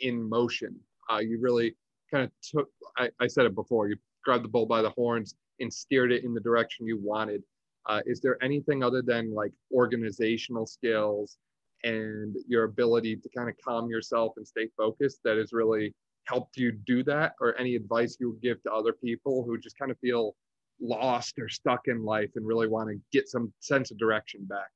in 0.00 0.22
motion. 0.22 0.78
Uh, 1.10 1.18
you 1.18 1.38
really 1.40 1.74
kind 2.10 2.24
of 2.24 2.30
took, 2.42 2.68
I, 2.96 3.10
I 3.20 3.26
said 3.26 3.46
it 3.46 3.54
before, 3.54 3.88
you 3.88 3.96
grabbed 4.24 4.44
the 4.44 4.48
bull 4.48 4.66
by 4.66 4.82
the 4.82 4.90
horns 4.90 5.34
and 5.60 5.72
steered 5.72 6.12
it 6.12 6.24
in 6.24 6.34
the 6.34 6.40
direction 6.40 6.86
you 6.86 6.98
wanted. 7.00 7.42
Uh, 7.86 8.00
is 8.04 8.20
there 8.20 8.42
anything 8.42 8.82
other 8.82 9.02
than 9.02 9.32
like 9.32 9.52
organizational 9.72 10.66
skills 10.66 11.38
and 11.84 12.36
your 12.48 12.64
ability 12.64 13.16
to 13.16 13.28
kind 13.36 13.48
of 13.48 13.54
calm 13.64 13.88
yourself 13.88 14.32
and 14.36 14.46
stay 14.46 14.68
focused 14.76 15.20
that 15.24 15.36
has 15.36 15.52
really 15.52 15.94
helped 16.24 16.56
you 16.56 16.72
do 16.72 17.04
that 17.04 17.34
or 17.40 17.58
any 17.58 17.76
advice 17.76 18.16
you 18.18 18.30
would 18.30 18.42
give 18.42 18.60
to 18.62 18.72
other 18.72 18.92
people 18.92 19.44
who 19.44 19.56
just 19.56 19.78
kind 19.78 19.92
of 19.92 19.98
feel 20.00 20.34
lost 20.80 21.38
or 21.38 21.48
stuck 21.48 21.86
in 21.86 22.04
life 22.04 22.30
and 22.34 22.46
really 22.46 22.66
want 22.66 22.88
to 22.88 23.00
get 23.12 23.28
some 23.28 23.52
sense 23.60 23.90
of 23.90 23.98
direction 23.98 24.44
back 24.44 24.70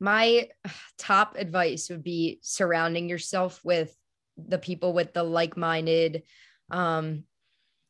my 0.00 0.48
top 0.98 1.36
advice 1.36 1.88
would 1.90 2.02
be 2.02 2.38
surrounding 2.42 3.08
yourself 3.08 3.60
with 3.64 3.94
the 4.36 4.58
people 4.58 4.92
with 4.92 5.12
the 5.12 5.22
like-minded 5.22 6.22
um 6.70 7.24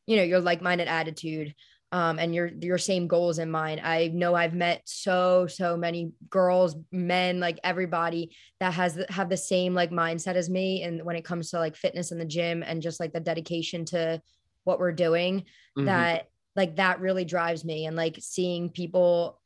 you 0.05 0.17
know 0.17 0.23
your 0.23 0.41
like-minded 0.41 0.87
attitude 0.87 1.55
um, 1.93 2.19
and 2.19 2.33
your 2.33 2.47
your 2.47 2.77
same 2.77 3.07
goals 3.07 3.37
in 3.37 3.51
mind. 3.51 3.81
I 3.83 4.07
know 4.07 4.33
I've 4.33 4.53
met 4.53 4.81
so 4.85 5.47
so 5.47 5.75
many 5.75 6.13
girls, 6.29 6.75
men, 6.91 7.39
like 7.39 7.59
everybody 7.63 8.35
that 8.61 8.73
has 8.73 9.03
have 9.09 9.29
the 9.29 9.37
same 9.37 9.73
like 9.73 9.91
mindset 9.91 10.35
as 10.35 10.49
me, 10.49 10.83
and 10.83 11.03
when 11.03 11.17
it 11.17 11.25
comes 11.25 11.51
to 11.51 11.59
like 11.59 11.75
fitness 11.75 12.11
in 12.11 12.17
the 12.17 12.25
gym 12.25 12.63
and 12.63 12.81
just 12.81 12.99
like 12.99 13.11
the 13.11 13.19
dedication 13.19 13.83
to 13.85 14.21
what 14.63 14.79
we're 14.79 14.93
doing, 14.93 15.41
mm-hmm. 15.77 15.85
that 15.85 16.29
like 16.55 16.77
that 16.77 17.01
really 17.01 17.25
drives 17.25 17.65
me, 17.65 17.85
and 17.85 17.97
like 17.97 18.17
seeing 18.21 18.69
people 18.69 19.40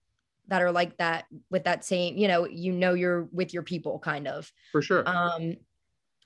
that 0.48 0.62
are 0.62 0.72
like 0.72 0.98
that 0.98 1.26
with 1.50 1.64
that 1.66 1.84
same, 1.84 2.18
you 2.18 2.28
know, 2.28 2.48
you 2.48 2.72
know, 2.72 2.94
you're 2.94 3.28
with 3.32 3.54
your 3.54 3.64
people, 3.64 4.00
kind 4.00 4.28
of 4.28 4.52
for 4.72 4.82
sure. 4.82 5.08
Um, 5.08 5.58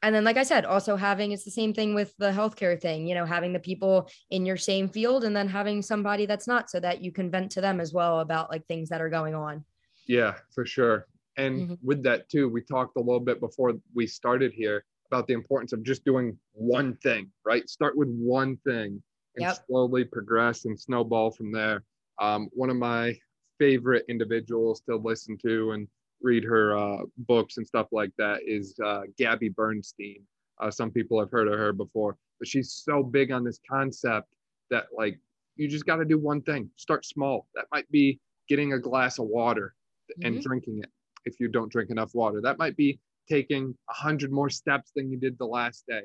and 0.02 0.16
then 0.16 0.24
like 0.24 0.38
i 0.38 0.44
said 0.44 0.66
also 0.66 0.96
having 0.96 1.32
it's 1.32 1.44
the 1.44 1.52
same 1.52 1.74
thing 1.74 1.94
with 1.94 2.16
the 2.18 2.32
healthcare 2.32 2.80
thing 2.80 3.08
you 3.08 3.16
know 3.16 3.26
having 3.26 3.54
the 3.54 3.60
people 3.60 4.10
in 4.30 4.46
your 4.46 4.58
same 4.58 4.88
field 4.88 5.24
and 5.24 5.36
then 5.36 5.48
having 5.48 5.82
somebody 5.82 6.26
that's 6.26 6.48
not 6.48 6.70
so 6.70 6.80
that 6.80 7.02
you 7.02 7.12
can 7.12 7.30
vent 7.30 7.52
to 7.52 7.62
them 7.62 7.80
as 7.80 7.94
well 7.94 8.20
about 8.20 8.50
like 8.50 8.66
things 8.68 8.90
that 8.90 9.02
are 9.02 9.10
going 9.10 9.36
on 9.36 9.64
yeah 10.08 10.36
for 10.54 10.66
sure 10.66 11.06
and 11.38 11.62
mm-hmm. 11.62 11.74
with 11.84 12.04
that 12.04 12.30
too 12.30 12.50
we 12.50 12.62
talked 12.62 12.98
a 12.98 13.00
little 13.00 13.20
bit 13.20 13.40
before 13.40 13.74
we 13.94 14.08
started 14.08 14.54
here 14.54 14.84
about 15.12 15.28
the 15.28 15.34
importance 15.34 15.74
of 15.74 15.84
just 15.84 16.06
doing 16.06 16.38
one 16.54 16.96
thing 16.98 17.30
right 17.46 17.70
start 17.70 17.98
with 17.98 18.10
one 18.10 18.58
thing 18.66 19.02
and 19.36 19.46
yep. 19.46 19.58
slowly 19.68 20.04
progress 20.04 20.66
and 20.66 20.80
snowball 20.80 21.32
from 21.32 21.52
there 21.52 21.84
um, 22.20 22.50
one 22.52 22.70
of 22.70 22.76
my 22.76 23.18
favorite 23.60 24.06
individuals 24.10 24.82
to 24.90 24.96
listen 24.96 25.38
to 25.46 25.72
and 25.72 25.88
read 26.22 26.44
her 26.44 26.78
uh, 26.78 27.04
books 27.20 27.58
and 27.58 27.68
stuff 27.68 27.88
like 27.92 28.12
that 28.18 28.40
is 28.46 28.76
uh, 28.84 29.02
Gabby 29.18 29.50
Bernstein. 29.50 30.24
Uh, 30.60 30.72
some 30.72 30.92
people 30.92 31.20
have 31.20 31.32
heard 31.32 31.48
of 31.48 31.58
her 31.58 31.72
before, 31.72 32.18
but 32.40 32.48
she's 32.48 32.82
so 32.86 33.04
big 33.04 33.32
on 33.32 33.44
this 33.44 33.60
concept 33.70 34.28
that 34.70 34.88
like 34.96 35.20
you 35.56 35.68
just 35.68 35.86
got 35.86 35.98
to 35.98 36.06
do 36.06 36.18
one 36.18 36.42
thing. 36.42 36.70
Start 36.76 37.06
small. 37.06 37.48
That 37.56 37.66
might 37.72 37.90
be 37.92 38.20
getting 38.48 38.74
a 38.74 38.80
glass 38.80 39.20
of 39.20 39.28
water 39.28 39.76
and 40.24 40.36
mm-hmm. 40.36 40.42
drinking 40.42 40.80
it 40.80 40.90
if 41.26 41.40
you 41.40 41.48
don't 41.48 41.72
drink 41.72 41.92
enough 41.92 42.12
water. 42.14 42.42
That 42.42 42.58
might 42.58 42.76
be 42.76 43.00
taking 43.30 43.76
a 43.90 43.94
hundred 43.94 44.32
more 44.32 44.50
steps 44.50 44.92
than 44.96 45.12
you 45.12 45.18
did 45.18 45.38
the 45.38 45.46
last 45.46 45.86
day. 45.88 46.02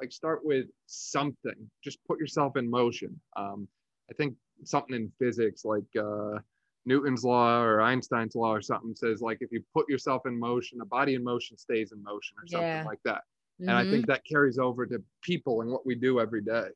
Like 0.00 0.12
start 0.12 0.40
with 0.44 0.66
something. 0.86 1.70
Just 1.82 1.98
put 2.06 2.20
yourself 2.20 2.56
in 2.56 2.70
motion. 2.70 3.20
Um, 3.36 3.66
I 4.10 4.14
think 4.14 4.34
something 4.64 4.94
in 4.94 5.12
physics 5.18 5.64
like 5.64 5.84
uh, 5.98 6.38
Newton's 6.86 7.24
law 7.24 7.60
or 7.60 7.80
Einstein's 7.80 8.34
law 8.34 8.54
or 8.54 8.62
something 8.62 8.94
says 8.94 9.20
like 9.20 9.38
if 9.40 9.52
you 9.52 9.62
put 9.74 9.88
yourself 9.88 10.26
in 10.26 10.38
motion, 10.38 10.80
a 10.80 10.86
body 10.86 11.14
in 11.14 11.24
motion 11.24 11.56
stays 11.56 11.92
in 11.92 12.02
motion 12.02 12.36
or 12.38 12.46
something 12.46 12.68
yeah. 12.68 12.84
like 12.86 13.00
that. 13.04 13.22
Mm-hmm. 13.60 13.68
And 13.68 13.78
I 13.78 13.82
think 13.82 14.04
mm-hmm. 14.04 14.12
that 14.12 14.24
carries 14.24 14.58
over 14.58 14.86
to 14.86 15.02
people 15.22 15.60
and 15.60 15.70
what 15.70 15.84
we 15.84 15.94
do 15.94 16.20
every 16.20 16.42
day. 16.42 16.68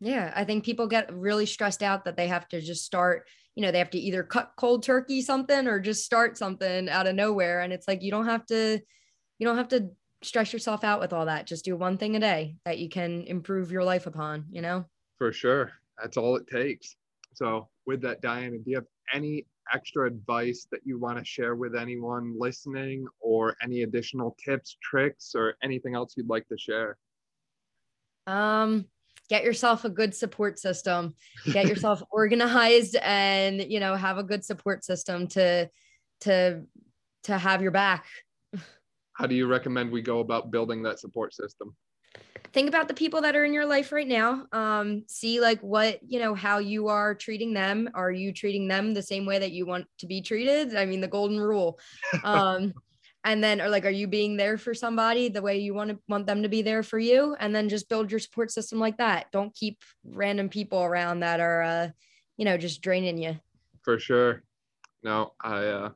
Yeah, 0.00 0.32
I 0.34 0.44
think 0.44 0.64
people 0.64 0.86
get 0.86 1.12
really 1.12 1.46
stressed 1.46 1.82
out 1.82 2.04
that 2.04 2.16
they 2.16 2.28
have 2.28 2.48
to 2.48 2.60
just 2.60 2.84
start, 2.84 3.26
you 3.54 3.62
know, 3.62 3.70
they 3.70 3.78
have 3.78 3.90
to 3.90 3.98
either 3.98 4.22
cut 4.22 4.52
cold 4.56 4.82
turkey 4.82 5.20
something 5.20 5.66
or 5.66 5.80
just 5.80 6.04
start 6.04 6.38
something 6.38 6.88
out 6.88 7.06
of 7.06 7.14
nowhere 7.14 7.60
and 7.60 7.72
it's 7.72 7.86
like 7.86 8.02
you 8.02 8.10
don't 8.10 8.26
have 8.26 8.46
to 8.46 8.80
you 9.38 9.46
don't 9.46 9.56
have 9.56 9.68
to 9.68 9.90
stress 10.22 10.52
yourself 10.52 10.84
out 10.84 11.00
with 11.00 11.12
all 11.12 11.26
that. 11.26 11.46
Just 11.46 11.64
do 11.64 11.76
one 11.76 11.96
thing 11.96 12.16
a 12.16 12.20
day 12.20 12.56
that 12.64 12.78
you 12.78 12.88
can 12.88 13.24
improve 13.24 13.72
your 13.72 13.84
life 13.84 14.06
upon, 14.06 14.44
you 14.50 14.60
know? 14.60 14.84
For 15.18 15.32
sure. 15.32 15.72
That's 16.00 16.16
all 16.16 16.36
it 16.36 16.46
takes. 16.46 16.96
So, 17.34 17.68
with 17.90 18.02
that, 18.02 18.22
Diana, 18.22 18.56
do 18.56 18.70
you 18.70 18.76
have 18.76 18.86
any 19.12 19.46
extra 19.74 20.06
advice 20.06 20.68
that 20.70 20.80
you 20.84 20.96
want 20.96 21.18
to 21.18 21.24
share 21.24 21.56
with 21.56 21.74
anyone 21.74 22.36
listening 22.38 23.04
or 23.18 23.56
any 23.64 23.82
additional 23.82 24.36
tips 24.44 24.76
tricks 24.80 25.32
or 25.34 25.56
anything 25.60 25.96
else 25.96 26.14
you'd 26.16 26.28
like 26.28 26.46
to 26.48 26.56
share? 26.56 26.96
Um 28.28 28.84
get 29.28 29.42
yourself 29.42 29.84
a 29.84 29.90
good 29.90 30.14
support 30.14 30.60
system. 30.60 31.14
Get 31.52 31.66
yourself 31.66 32.00
organized 32.12 32.94
and 32.94 33.60
you 33.60 33.80
know 33.80 33.96
have 33.96 34.18
a 34.18 34.22
good 34.22 34.44
support 34.44 34.84
system 34.84 35.26
to 35.28 35.68
to 36.20 36.62
to 37.24 37.38
have 37.38 37.60
your 37.60 37.72
back. 37.72 38.06
How 39.14 39.26
do 39.26 39.34
you 39.34 39.48
recommend 39.48 39.90
we 39.90 40.00
go 40.00 40.20
about 40.20 40.52
building 40.52 40.84
that 40.84 41.00
support 41.00 41.34
system 41.34 41.74
think 42.52 42.68
about 42.68 42.88
the 42.88 42.94
people 42.94 43.20
that 43.22 43.36
are 43.36 43.44
in 43.44 43.52
your 43.52 43.66
life 43.66 43.92
right 43.92 44.06
now 44.06 44.46
um, 44.52 45.04
see 45.06 45.40
like 45.40 45.60
what 45.60 46.00
you 46.06 46.18
know 46.18 46.34
how 46.34 46.58
you 46.58 46.88
are 46.88 47.14
treating 47.14 47.52
them. 47.52 47.88
Are 47.94 48.10
you 48.10 48.32
treating 48.32 48.68
them 48.68 48.94
the 48.94 49.02
same 49.02 49.26
way 49.26 49.38
that 49.38 49.52
you 49.52 49.66
want 49.66 49.86
to 49.98 50.06
be 50.06 50.20
treated? 50.20 50.76
I 50.76 50.86
mean 50.86 51.00
the 51.00 51.08
golden 51.08 51.38
rule. 51.38 51.78
Um, 52.24 52.74
and 53.24 53.44
then 53.44 53.60
or 53.60 53.68
like 53.68 53.84
are 53.84 53.90
you 53.90 54.06
being 54.06 54.36
there 54.36 54.56
for 54.56 54.72
somebody 54.72 55.28
the 55.28 55.42
way 55.42 55.58
you 55.58 55.74
want 55.74 55.90
to 55.90 55.98
want 56.08 56.26
them 56.26 56.42
to 56.42 56.48
be 56.48 56.62
there 56.62 56.82
for 56.82 56.98
you? 56.98 57.36
And 57.38 57.54
then 57.54 57.68
just 57.68 57.88
build 57.88 58.10
your 58.10 58.20
support 58.20 58.50
system 58.50 58.78
like 58.78 58.96
that. 58.96 59.26
Don't 59.30 59.54
keep 59.54 59.78
random 60.04 60.48
people 60.48 60.82
around 60.82 61.20
that 61.20 61.40
are 61.40 61.62
uh, 61.62 61.88
you 62.36 62.44
know 62.44 62.56
just 62.56 62.82
draining 62.82 63.18
you. 63.18 63.38
For 63.82 63.98
sure. 63.98 64.42
No 65.02 65.32
i 65.42 65.64
uh 65.66 65.90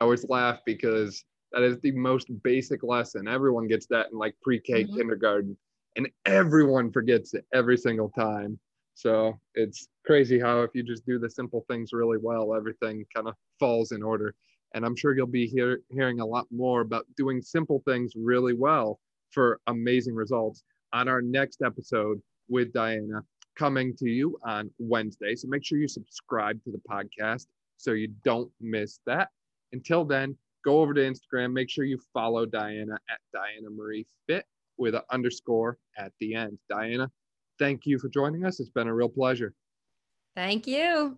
i 0.00 0.04
always 0.04 0.28
laugh 0.28 0.60
because 0.66 1.24
that 1.52 1.62
is 1.62 1.78
the 1.80 1.92
most 1.92 2.28
basic 2.42 2.82
lesson. 2.82 3.26
Everyone 3.26 3.66
gets 3.66 3.86
that 3.86 4.08
in 4.12 4.18
like 4.18 4.34
pre-k 4.42 4.84
mm-hmm. 4.84 4.96
kindergarten 4.96 5.56
and 5.98 6.08
everyone 6.26 6.92
forgets 6.92 7.34
it 7.34 7.44
every 7.52 7.76
single 7.76 8.08
time. 8.10 8.58
So 8.94 9.38
it's 9.54 9.88
crazy 10.06 10.38
how 10.38 10.62
if 10.62 10.70
you 10.72 10.84
just 10.84 11.04
do 11.04 11.18
the 11.18 11.28
simple 11.28 11.64
things 11.68 11.92
really 11.92 12.18
well, 12.22 12.54
everything 12.54 13.04
kind 13.14 13.28
of 13.28 13.34
falls 13.58 13.90
in 13.92 14.02
order. 14.02 14.34
And 14.74 14.84
I'm 14.84 14.94
sure 14.94 15.16
you'll 15.16 15.26
be 15.26 15.46
hear, 15.46 15.80
hearing 15.90 16.20
a 16.20 16.26
lot 16.26 16.46
more 16.52 16.82
about 16.82 17.04
doing 17.16 17.42
simple 17.42 17.82
things 17.84 18.12
really 18.16 18.54
well 18.54 19.00
for 19.32 19.60
amazing 19.66 20.14
results 20.14 20.62
on 20.92 21.08
our 21.08 21.20
next 21.20 21.62
episode 21.62 22.22
with 22.48 22.72
Diana 22.72 23.22
coming 23.56 23.94
to 23.96 24.08
you 24.08 24.38
on 24.46 24.70
Wednesday. 24.78 25.34
So 25.34 25.48
make 25.48 25.64
sure 25.64 25.78
you 25.78 25.88
subscribe 25.88 26.62
to 26.62 26.70
the 26.70 26.80
podcast 26.88 27.46
so 27.76 27.92
you 27.92 28.08
don't 28.24 28.50
miss 28.60 29.00
that. 29.06 29.30
Until 29.72 30.04
then, 30.04 30.36
go 30.64 30.80
over 30.80 30.94
to 30.94 31.00
Instagram. 31.00 31.52
Make 31.52 31.70
sure 31.70 31.84
you 31.84 31.98
follow 32.14 32.46
Diana 32.46 32.98
at 33.10 33.18
Diana 33.32 33.70
Marie 33.70 34.06
Fit 34.28 34.44
with 34.78 34.94
an 34.94 35.02
underscore 35.10 35.78
at 35.96 36.12
the 36.20 36.34
end. 36.34 36.58
Diana, 36.68 37.10
thank 37.58 37.86
you 37.86 37.98
for 37.98 38.08
joining 38.08 38.44
us. 38.44 38.60
It's 38.60 38.70
been 38.70 38.88
a 38.88 38.94
real 38.94 39.08
pleasure. 39.08 39.54
Thank 40.34 40.66
you. 40.66 41.16